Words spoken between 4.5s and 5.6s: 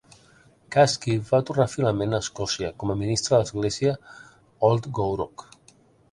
Old Gourock.